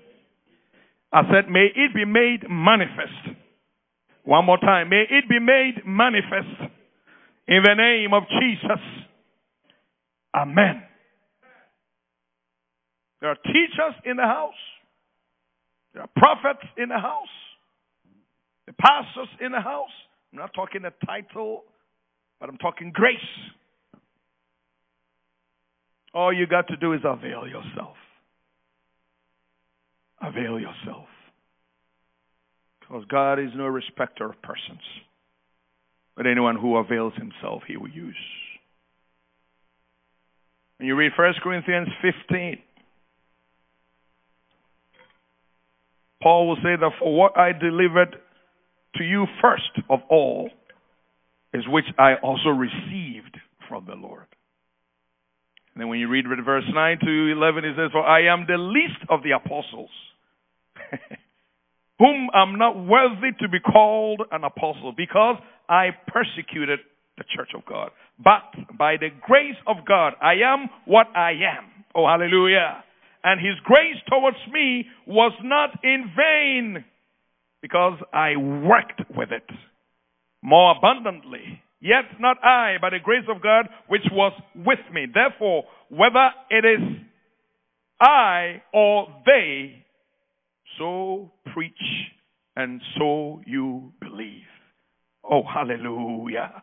[1.10, 3.38] I said, may it be made manifest
[4.24, 4.88] One more time.
[4.88, 6.72] May it be made manifest
[7.46, 8.80] in the name of Jesus.
[10.34, 10.82] Amen.
[13.20, 14.52] There are teachers in the house.
[15.92, 17.28] There are prophets in the house.
[18.66, 19.88] The pastors in the house.
[20.32, 21.62] I'm not talking a title,
[22.40, 23.16] but I'm talking grace.
[26.12, 27.96] All you got to do is avail yourself.
[30.20, 31.06] Avail yourself.
[32.80, 34.82] Because God is no respecter of persons.
[36.16, 38.14] But anyone who avails himself, he will use.
[40.84, 42.58] When you read 1 Corinthians 15,
[46.22, 48.14] Paul will say that for what I delivered
[48.96, 50.50] to you first of all
[51.54, 53.34] is which I also received
[53.66, 54.26] from the Lord.
[55.72, 58.58] And then when you read verse 9 to 11, it says, For I am the
[58.58, 59.88] least of the apostles,
[61.98, 66.80] whom I'm not worthy to be called an apostle, because I persecuted
[67.16, 67.88] the church of God.
[68.22, 71.64] But by the grace of God, I am what I am.
[71.94, 72.84] Oh, hallelujah.
[73.22, 76.84] And his grace towards me was not in vain
[77.62, 79.48] because I worked with it
[80.42, 81.62] more abundantly.
[81.80, 85.06] Yet not I, but the grace of God which was with me.
[85.12, 86.80] Therefore, whether it is
[88.00, 89.84] I or they,
[90.78, 91.72] so preach
[92.56, 94.42] and so you believe.
[95.28, 96.62] Oh, hallelujah.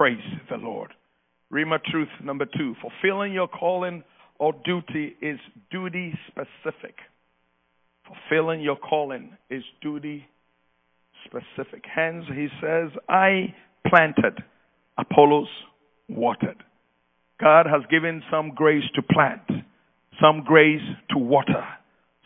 [0.00, 0.16] Praise
[0.48, 0.94] the Lord.
[1.52, 2.74] Rhema truth number two.
[2.80, 4.02] Fulfilling your calling
[4.38, 5.38] or duty is
[5.70, 6.94] duty specific.
[8.06, 10.26] Fulfilling your calling is duty
[11.26, 11.84] specific.
[11.94, 13.54] Hence, he says, I
[13.86, 14.42] planted,
[14.96, 15.48] Apollos
[16.08, 16.64] watered.
[17.38, 19.42] God has given some grace to plant,
[20.18, 21.62] some grace to water,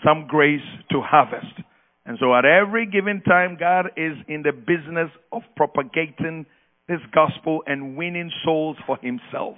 [0.07, 0.61] some grace
[0.93, 1.61] to harvest.
[2.07, 6.47] And so at every given time, God is in the business of propagating
[6.89, 9.57] this gospel and winning souls for himself.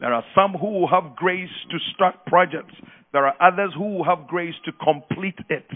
[0.00, 2.74] There are some who have grace to start projects.
[3.12, 5.66] There are others who have grace to complete it.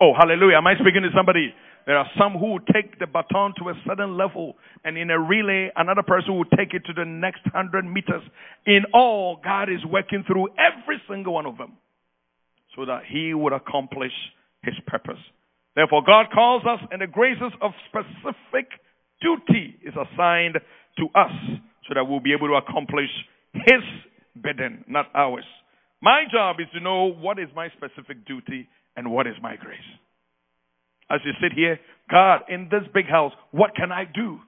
[0.00, 0.56] Oh, hallelujah.
[0.56, 1.54] Am I speaking to somebody?
[1.86, 5.70] There are some who take the baton to a certain level, and in a relay,
[5.74, 8.22] another person will take it to the next hundred meters.
[8.66, 11.78] In all, God is working through every single one of them
[12.76, 14.12] so that He would accomplish
[14.62, 15.22] His purpose.
[15.74, 18.68] Therefore, God calls us, in the graces of specific
[19.20, 20.56] duty is assigned
[20.98, 21.32] to us
[21.88, 23.10] so that we'll be able to accomplish
[23.54, 23.82] His
[24.42, 25.44] bidding, not ours.
[26.00, 29.80] My job is to know what is my specific duty and what is my grace.
[31.10, 31.78] As you sit here,
[32.10, 34.38] God, in this big house, what can I do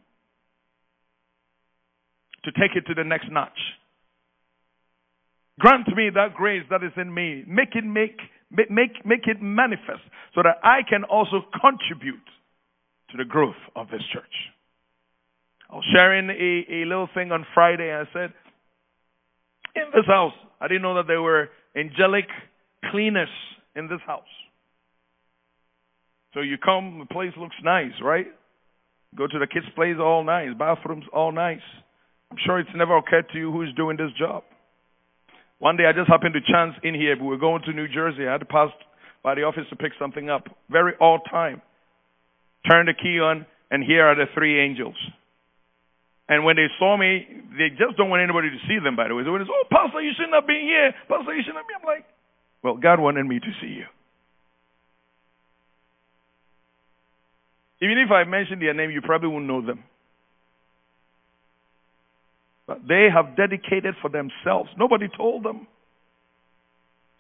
[2.45, 3.59] to take it to the next notch?
[5.59, 7.45] Grant me that grace that is in me.
[7.47, 8.17] Make it make
[8.51, 10.03] make make it manifest
[10.35, 12.25] so that I can also contribute
[13.11, 14.25] to the growth of this church.
[15.71, 17.93] I was sharing a, a little thing on Friday.
[17.95, 18.33] I said,
[19.77, 22.27] in this house, I didn't know that there were angelic
[22.91, 23.29] cleaners
[23.77, 24.25] in this house.
[26.35, 28.27] So you come, the place looks nice, right?
[29.17, 30.51] Go to the kids' place, all nice.
[30.59, 31.63] Bathrooms, all nice.
[32.31, 34.43] I'm sure it's never occurred to you who's doing this job.
[35.59, 37.17] One day I just happened to chance in here.
[37.21, 38.27] We were going to New Jersey.
[38.27, 38.71] I had to pass
[39.23, 40.45] by the office to pick something up.
[40.71, 41.61] Very odd time.
[42.69, 44.95] Turn the key on, and here are the three angels.
[46.31, 47.27] And when they saw me,
[47.59, 49.25] they just don't want anybody to see them, by the way.
[49.25, 50.95] When it's, oh, Pastor, you shouldn't have been here.
[51.09, 51.83] Pastor, you shouldn't have been.
[51.83, 52.07] I'm like,
[52.63, 53.87] well, God wanted me to see you.
[57.83, 59.83] Even if I mentioned their name, you probably won't know them.
[62.69, 64.71] But they have dedicated for themselves.
[64.79, 65.67] Nobody told them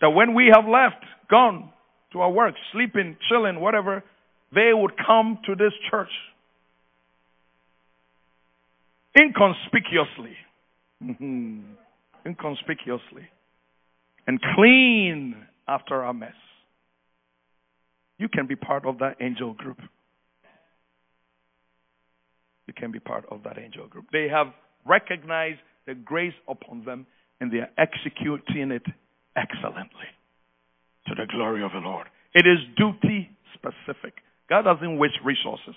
[0.01, 1.73] that when we have left, gone
[2.13, 4.05] to our work, sleeping, chilling, whatever,
[4.55, 6.11] they would come to this church
[9.19, 10.37] inconspicuously.
[11.03, 11.61] Mm-hmm.
[12.27, 13.29] Inconspicuously.
[14.27, 15.37] And clean
[15.67, 16.33] after our mess.
[18.19, 19.79] You can be part of that angel group
[22.71, 24.07] you can be part of that angel group.
[24.13, 24.47] They have
[24.87, 25.59] recognized
[25.89, 27.05] the grace upon them
[27.41, 28.87] and they are executing it
[29.35, 30.11] excellently
[31.09, 32.07] to the glory of the Lord.
[32.33, 34.15] It is duty specific.
[34.49, 35.75] God doesn't waste resources.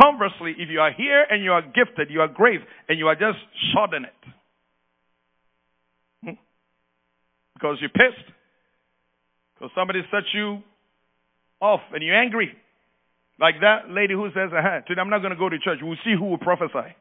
[0.00, 3.14] Conversely, if you are here and you are gifted, you are great, and you are
[3.14, 3.38] just
[3.74, 4.32] shodding it
[6.24, 6.30] hmm,
[7.54, 8.26] because you're pissed,
[9.54, 10.62] because somebody set you
[11.60, 12.56] off and you're angry,
[13.38, 15.80] like that lady who says, uh-huh, today I'm not going to go to church.
[15.82, 16.96] We'll see who will prophesy.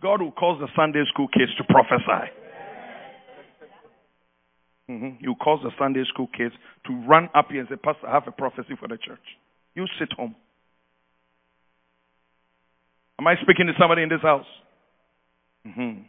[0.00, 2.30] God will cause the Sunday school kids to prophesy.
[4.90, 5.24] Mm-hmm.
[5.24, 6.54] You cause the Sunday school kids
[6.86, 9.22] to run up here and say, Pastor, I have a prophecy for the church.
[9.74, 10.34] You sit home.
[13.18, 14.46] Am I speaking to somebody in this house?
[15.66, 16.02] Mm-hmm.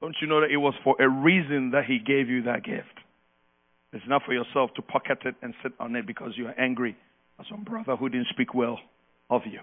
[0.00, 2.86] Don't you know that it was for a reason that he gave you that gift?
[3.92, 6.96] It's not for yourself to pocket it and sit on it because you are angry
[7.40, 8.78] at some brother who didn't speak well
[9.30, 9.60] of you.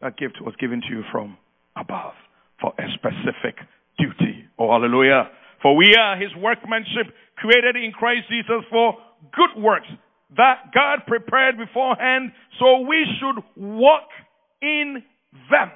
[0.00, 1.36] That gift was given to you from
[1.76, 2.14] above
[2.60, 3.56] for a specific
[3.98, 4.44] duty.
[4.58, 5.28] Oh, hallelujah.
[5.62, 8.98] For we are his workmanship created in Christ Jesus for
[9.32, 9.88] good works
[10.36, 14.08] that God prepared beforehand so we should walk
[14.60, 15.02] in
[15.50, 15.70] them.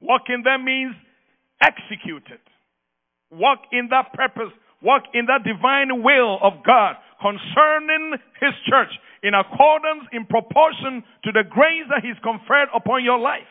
[0.00, 0.94] Walk in them means
[1.62, 2.40] execute it.
[3.30, 4.52] Walk in that purpose.
[4.82, 11.32] Walk in that divine will of God concerning His church in accordance, in proportion to
[11.32, 13.48] the grace that He's conferred upon your life.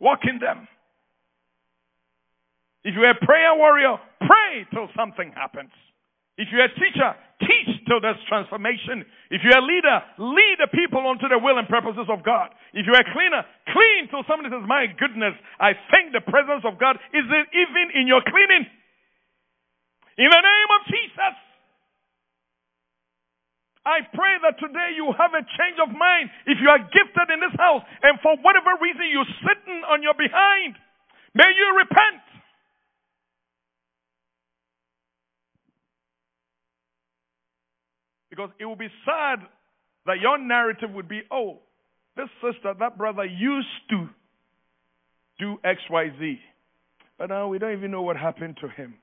[0.00, 0.66] Walk in them.
[2.84, 5.70] If you're a prayer warrior, pray till something happens.
[6.40, 7.12] If you're a teacher,
[7.44, 9.04] teach till there's transformation.
[9.28, 12.48] If you're a leader, lead the people onto the will and purposes of God.
[12.72, 16.80] If you're a cleaner, clean till somebody says, My goodness, I think the presence of
[16.80, 18.64] God is even in your cleaning.
[20.16, 21.34] In the name of Jesus.
[23.84, 26.32] I pray that today you have a change of mind.
[26.48, 30.16] If you are gifted in this house and for whatever reason you're sitting on your
[30.16, 30.76] behind,
[31.36, 32.29] may you repent.
[38.40, 39.40] Because it would be sad
[40.06, 41.58] that your narrative would be, oh,
[42.16, 44.08] this sister, that brother used to
[45.38, 46.38] do XYZ.
[47.18, 48.94] But now we don't even know what happened to him.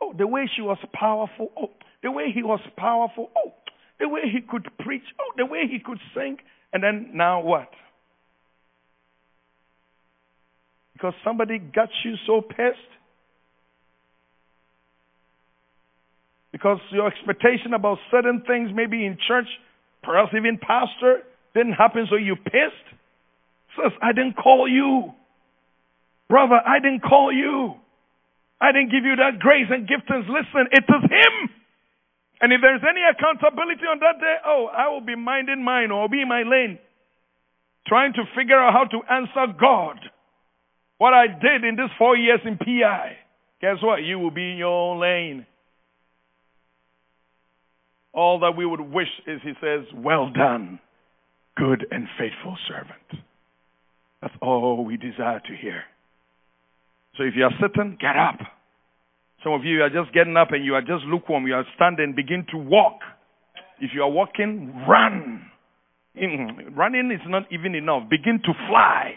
[0.00, 1.50] Oh, the way she was powerful.
[1.60, 1.70] Oh,
[2.04, 3.30] the way he was powerful.
[3.36, 3.52] Oh,
[3.98, 5.02] the way he could preach.
[5.20, 6.36] Oh, the way he could sing.
[6.72, 7.68] And then now what?
[10.92, 12.78] Because somebody got you so pissed
[16.62, 19.48] because your expectation about certain things, maybe in church,
[20.02, 22.86] perhaps even pastor, didn't happen, so you pissed.
[23.74, 25.10] Says, I didn't call you.
[26.28, 27.74] Brother, I didn't call you.
[28.60, 30.28] I didn't give you that grace and giftings.
[30.30, 31.50] Listen, it is Him.
[32.40, 36.08] And if there's any accountability on that day, oh, I will be minding mine or
[36.08, 36.78] be in my lane,
[37.88, 39.98] trying to figure out how to answer God.
[40.98, 43.16] What I did in these four years in PI.
[43.60, 44.02] Guess what?
[44.02, 45.46] You will be in your own lane.
[48.14, 50.80] All that we would wish is he says, Well done,
[51.56, 53.24] good and faithful servant.
[54.20, 55.82] That's all we desire to hear.
[57.16, 58.38] So if you are sitting, get up.
[59.42, 61.46] Some of you are just getting up and you are just lukewarm.
[61.46, 63.00] You are standing, begin to walk.
[63.80, 65.46] If you are walking, run.
[66.16, 66.74] Mm-hmm.
[66.74, 68.08] running is not even enough.
[68.10, 69.14] Begin to fly.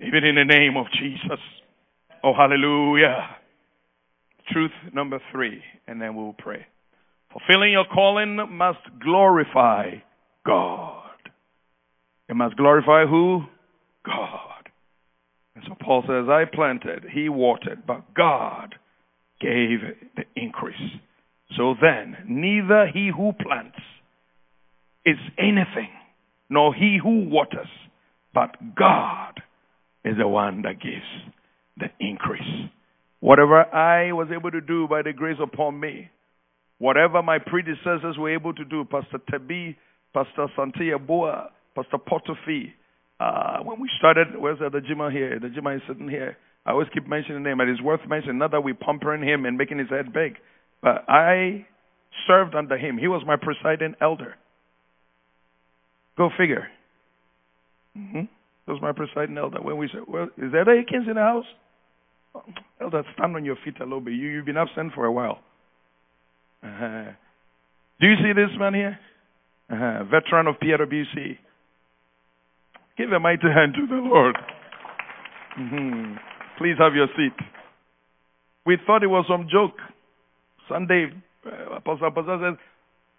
[0.00, 1.40] Even in the name of Jesus.
[2.22, 3.36] Oh, hallelujah.
[4.52, 6.66] Truth number three, and then we'll pray.
[7.32, 9.90] Fulfilling your calling must glorify
[10.44, 11.00] God.
[12.28, 13.42] It must glorify who?
[14.04, 14.68] God.
[15.54, 18.74] And so Paul says, I planted, he watered, but God
[19.40, 19.80] gave
[20.16, 20.76] the increase.
[21.56, 23.78] So then, neither he who plants
[25.04, 25.90] is anything,
[26.48, 27.68] nor he who waters,
[28.32, 29.40] but God
[30.04, 31.02] is the one that gives
[31.76, 32.70] the increase.
[33.20, 36.10] Whatever I was able to do by the grace upon me,
[36.80, 39.76] Whatever my predecessors were able to do, Pastor Tebi,
[40.14, 42.72] Pastor Asante Yeboah, Pastor Potofi,
[43.20, 45.38] uh, when we started, where's the Jima here?
[45.38, 46.38] The Jima is sitting here.
[46.64, 48.38] I always keep mentioning him, and it's worth mentioning.
[48.38, 50.36] Not that we're pampering him and making his head big,
[50.82, 51.66] but I
[52.26, 52.96] served under him.
[52.96, 54.36] He was my presiding elder.
[56.16, 56.68] Go figure.
[57.96, 58.20] Mm-hmm.
[58.20, 59.60] He was my presiding elder.
[59.60, 61.44] When we said, well, is there Akins in the house?
[62.80, 64.14] Elder, stand on your feet a little bit.
[64.14, 65.40] You, you've been absent for a while.
[66.62, 67.12] Uh-huh.
[68.00, 68.98] Do you see this man here?
[69.70, 70.04] Uh-huh.
[70.04, 71.38] Veteran of PIWC.
[72.98, 74.36] Give a mighty hand to the Lord.
[75.58, 76.14] Mm-hmm.
[76.58, 77.32] Please have your seat.
[78.66, 79.76] We thought it was some joke.
[80.68, 81.08] Sunday,
[81.46, 82.58] uh, Apostle, Apostle says,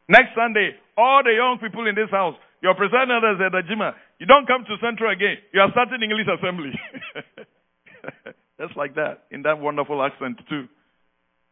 [0.07, 3.09] next Sunday, all the young people in this house, your president
[3.41, 5.37] said, Jima, you don't come to Central again.
[5.51, 6.71] You are starting English assembly.
[8.61, 10.69] Just like that, in that wonderful accent too.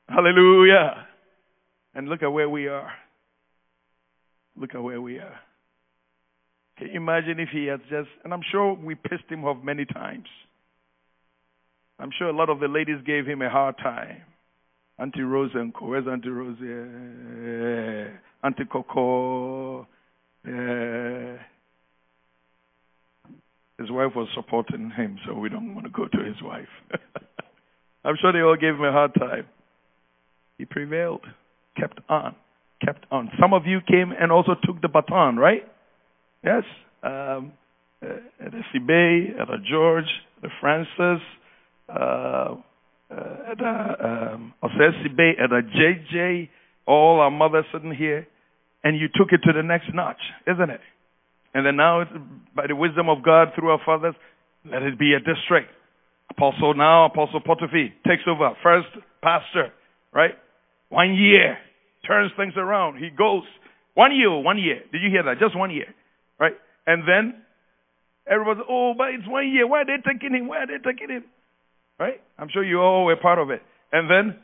[0.07, 1.08] Hallelujah.
[1.99, 2.93] And look at where we are.
[4.55, 5.37] Look at where we are.
[6.77, 9.83] Can you imagine if he had just, and I'm sure we pissed him off many
[9.83, 10.27] times.
[11.99, 14.21] I'm sure a lot of the ladies gave him a hard time.
[14.97, 15.87] Auntie Rose and Co.
[15.87, 16.55] Where's Auntie Rose?
[16.61, 18.15] Yeah.
[18.45, 19.85] Auntie Coco.
[20.47, 21.35] Yeah.
[23.77, 26.69] His wife was supporting him, so we don't want to go to his wife.
[28.05, 29.47] I'm sure they all gave him a hard time.
[30.57, 31.25] He prevailed,
[31.77, 32.35] kept on,
[32.83, 33.29] kept on.
[33.39, 35.63] Some of you came and also took the baton, right?
[36.43, 36.63] Yes.
[37.03, 37.53] Um,
[38.01, 38.07] uh,
[38.45, 40.05] at the George,
[40.41, 41.21] the Francis,
[41.89, 42.55] uh, uh,
[43.57, 46.49] the um, at the JJ,
[46.87, 48.27] all our mothers sitting here,
[48.83, 50.81] and you took it to the next notch, isn't it?
[51.53, 52.03] And then now,
[52.55, 54.15] by the wisdom of God through our fathers,
[54.65, 55.69] let it be a district.
[56.29, 58.51] Apostle now, Apostle Potiphar takes over.
[58.61, 58.87] First
[59.21, 59.73] pastor,
[60.13, 60.35] right?
[60.89, 61.57] One year.
[62.05, 62.97] Turns things around.
[62.97, 63.43] He goes.
[63.93, 64.81] One year, one year.
[64.91, 65.39] Did you hear that?
[65.39, 65.93] Just one year.
[66.39, 66.53] Right?
[66.87, 67.41] And then
[68.29, 69.67] everybody's, oh, but it's one year.
[69.67, 70.47] Why are they taking him?
[70.47, 71.23] Why are they taking him?
[71.99, 72.21] Right?
[72.37, 73.61] I'm sure you all were part of it.
[73.91, 74.35] And then,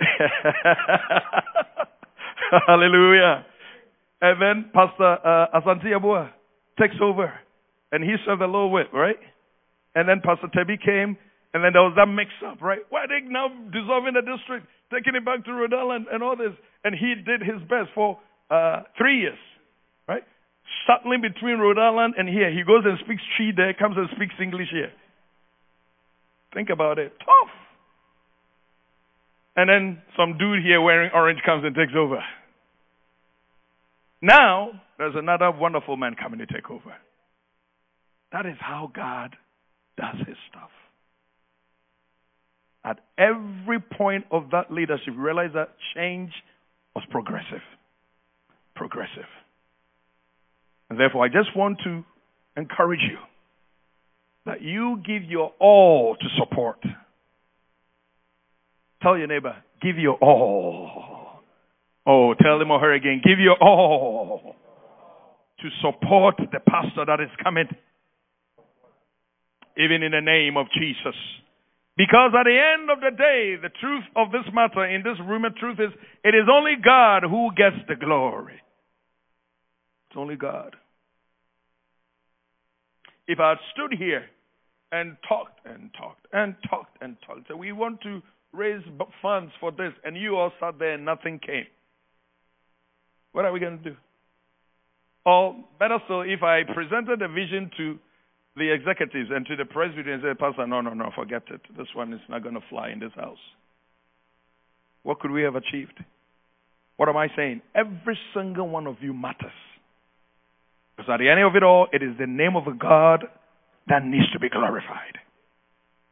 [2.66, 3.46] hallelujah.
[4.20, 6.30] And then Pastor uh, Asante Yeboah
[6.80, 7.32] takes over.
[7.92, 9.16] And he served the Lord with, right?
[9.94, 11.16] And then Pastor Tebi came,
[11.54, 12.80] and then there was that mix up, right?
[12.90, 16.36] Why are they now dissolving the district, taking it back to Rhode Island and all
[16.36, 16.52] this?
[16.84, 18.18] And he did his best for
[18.50, 19.38] uh, three years,
[20.08, 20.22] right?
[20.86, 22.50] Shuttling between Rhode Island and here.
[22.50, 24.92] He goes and speaks Twi there, comes and speaks English here.
[26.54, 27.12] Think about it.
[27.18, 27.50] Tough.
[29.56, 32.22] And then some dude here wearing orange comes and takes over.
[34.20, 36.94] Now, there's another wonderful man coming to take over.
[38.32, 39.36] That is how God
[39.96, 40.70] does his stuff.
[42.86, 46.30] At every point of that leadership, realize that change
[46.94, 47.62] was progressive.
[48.76, 49.26] Progressive.
[50.88, 52.04] And therefore, I just want to
[52.56, 53.18] encourage you
[54.46, 56.78] that you give your all to support.
[59.02, 61.42] Tell your neighbor, give your all.
[62.06, 64.54] Oh, tell him or her again, give your all
[65.58, 67.66] to support the pastor that is coming.
[69.76, 71.16] Even in the name of Jesus.
[71.96, 75.46] Because at the end of the day, the truth of this matter in this room
[75.46, 75.92] of truth is
[76.24, 78.60] it is only God who gets the glory.
[80.10, 80.76] It's only God.
[83.26, 84.26] If I stood here
[84.92, 88.22] and talked and talked and talked and talked, so we want to
[88.52, 88.82] raise
[89.22, 91.66] funds for this, and you all sat there and nothing came,
[93.32, 93.96] what are we going to do?
[95.24, 97.98] Or better still, if I presented a vision to
[98.56, 101.60] the executives and to the presbytery and said, Pastor, no, no, no, forget it.
[101.76, 103.38] This one is not going to fly in this house.
[105.02, 106.02] What could we have achieved?
[106.96, 107.60] What am I saying?
[107.74, 109.52] Every single one of you matters.
[110.96, 113.24] Because at the end of it all, it is the name of a God
[113.88, 115.20] that needs to be glorified.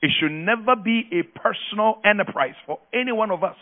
[0.03, 3.57] It should never be a personal enterprise for any one of us.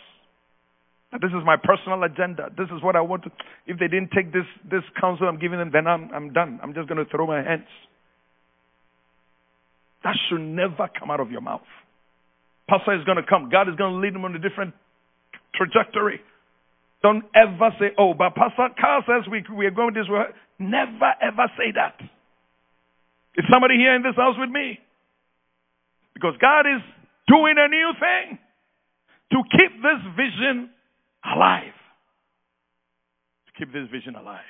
[1.13, 2.49] This is my personal agenda.
[2.57, 3.31] This is what I want to.
[3.65, 6.59] If they didn't take this, this counsel I'm giving them, then I'm, I'm done.
[6.61, 7.69] I'm just going to throw my hands.
[10.03, 11.61] That should never come out of your mouth.
[12.69, 13.49] Pastor is going to come.
[13.49, 14.73] God is going to lead him on a different
[15.55, 16.19] trajectory.
[17.01, 20.23] Don't ever say, oh, but Pastor Carl says we, we are going this way.
[20.59, 21.99] Never ever say that.
[23.35, 24.79] Is somebody here in this house with me?
[26.13, 26.81] Because God is
[27.27, 28.39] doing a new thing
[29.31, 30.69] to keep this vision
[31.25, 31.75] alive.
[33.47, 34.47] To keep this vision alive.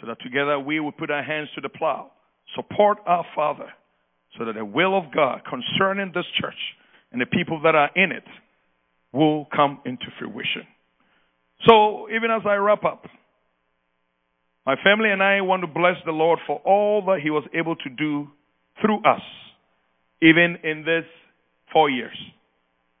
[0.00, 2.12] So that together we will put our hands to the plow,
[2.54, 3.68] support our Father,
[4.38, 6.54] so that the will of God concerning this church
[7.12, 8.24] and the people that are in it
[9.12, 10.66] will come into fruition.
[11.66, 13.04] So, even as I wrap up,
[14.64, 17.76] my family and I want to bless the Lord for all that He was able
[17.76, 18.28] to do
[18.80, 19.22] through us,
[20.22, 21.04] even in this
[21.72, 22.16] four years.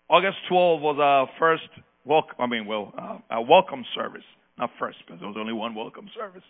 [0.08, 1.68] August 12 was our first
[2.04, 4.24] welcome, I mean, well, uh, a welcome service.
[4.58, 6.42] Not first, because there was only one welcome service.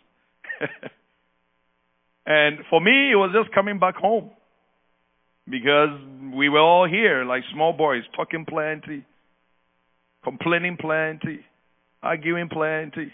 [2.27, 4.31] and for me, it was just coming back home.
[5.51, 5.99] Because
[6.35, 9.05] we were all here like small boys, talking plenty,
[10.23, 11.41] complaining plenty,
[12.03, 13.13] arguing plenty,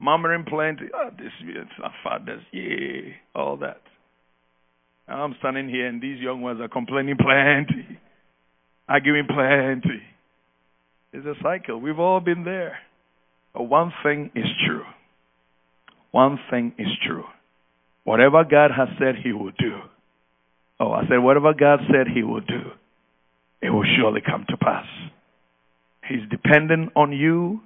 [0.00, 0.84] murmuring plenty.
[0.94, 3.80] Oh, this is our fathers, yeah, all that.
[5.08, 7.98] I'm standing here and these young ones are complaining plenty,
[8.88, 10.00] arguing plenty.
[11.12, 11.80] It's a cycle.
[11.80, 12.78] We've all been there.
[13.52, 14.82] But one thing is true.
[16.10, 17.24] One thing is true.
[18.04, 19.78] Whatever God has said He will do.
[20.80, 22.62] Oh, I said, whatever God said He will do,
[23.62, 24.86] it will surely come to pass.
[26.08, 27.60] He's dependent on you.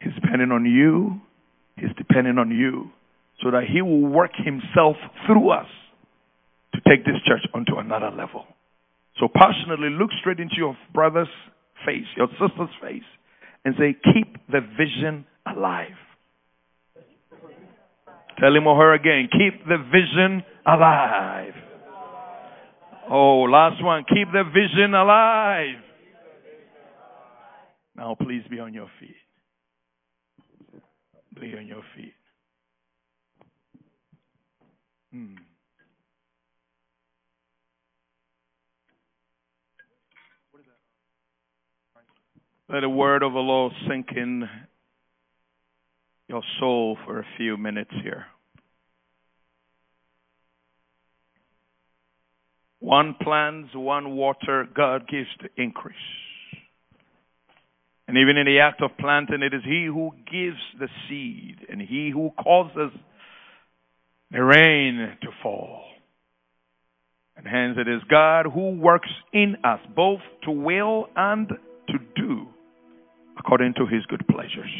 [0.00, 1.20] He's dependent on you.
[1.76, 2.90] He's dependent on you
[3.42, 5.66] so that He will work Himself through us
[6.74, 8.44] to take this church onto another level.
[9.18, 11.28] So passionately look straight into your brother's
[11.84, 13.08] face, your sister's face,
[13.64, 15.96] and say, Keep the vision alive.
[18.38, 21.54] Tell him or her again, keep the vision alive.
[23.10, 25.76] Oh, last one, keep the vision alive.
[27.96, 29.16] Now, please be on your feet.
[31.40, 32.14] Be on your feet.
[35.12, 35.34] Hmm.
[42.70, 44.46] Let the word of the Lord sink in
[46.28, 48.26] your soul for a few minutes here.
[52.80, 55.96] One plants, one water, God gives the increase.
[58.06, 61.80] And even in the act of planting, it is He who gives the seed and
[61.80, 62.92] He who causes
[64.30, 65.84] the rain to fall.
[67.36, 72.46] And hence it is God who works in us both to will and to do
[73.38, 74.70] according to His good pleasures.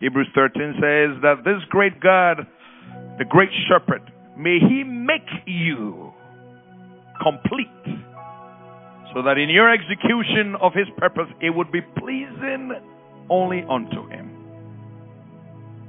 [0.00, 2.46] Hebrews 13 says that this great God,
[3.18, 4.02] the great shepherd,
[4.36, 6.12] may he make you
[7.22, 7.68] complete
[9.14, 12.72] so that in your execution of his purpose it would be pleasing
[13.28, 14.30] only unto him.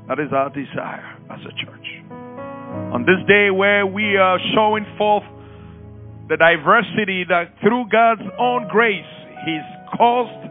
[0.08, 1.88] That is our desire as a church.
[2.94, 5.24] On this day where we are showing forth
[6.30, 9.12] the diversity that through God's own grace
[9.46, 9.68] he's
[9.98, 10.50] caused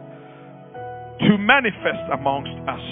[1.27, 2.85] to manifest amongst us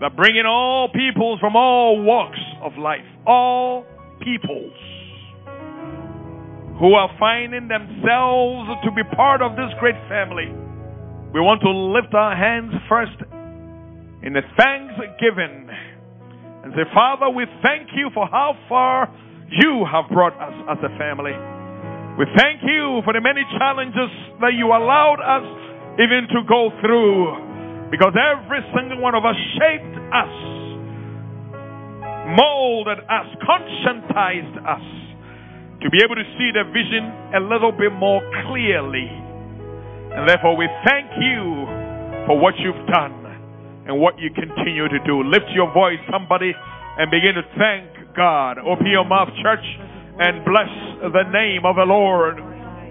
[0.00, 3.84] that bringing all peoples from all walks of life, all
[4.20, 4.72] peoples
[6.80, 10.48] who are finding themselves to be part of this great family.
[11.32, 13.20] We want to lift our hands first
[14.24, 15.68] in the thanksgiving
[16.64, 19.12] and say, Father, we thank you for how far
[19.52, 21.36] you have brought us as a family.
[22.16, 25.44] We thank you for the many challenges that you allowed us
[26.00, 27.49] even to go through.
[27.90, 30.34] Because every single one of us shaped us,
[32.38, 34.86] molded us, conscientized us
[35.82, 39.10] to be able to see the vision a little bit more clearly.
[40.14, 41.66] And therefore, we thank you
[42.30, 43.26] for what you've done
[43.88, 45.24] and what you continue to do.
[45.26, 48.58] Lift your voice, somebody, and begin to thank God.
[48.58, 49.64] Open your mouth, church,
[50.20, 50.70] and bless
[51.10, 52.38] the name of the Lord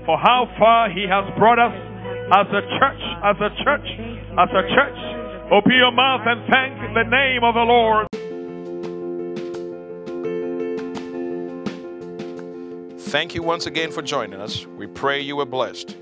[0.03, 1.75] for how far He has brought us
[2.31, 3.87] as a church, as a church,
[4.37, 5.51] as a church.
[5.51, 8.07] Open your mouth and thank the name of the Lord.
[13.09, 14.67] Thank you once again for joining us.
[14.67, 15.97] We pray you were blessed.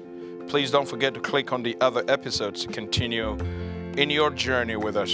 [0.49, 3.37] Please don't forget to click on the other episodes to continue
[3.95, 5.13] in your journey with us.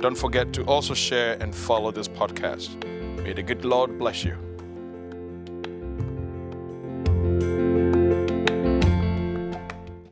[0.00, 2.82] Don't forget to also share and follow this podcast.
[3.22, 4.49] May the good Lord bless you.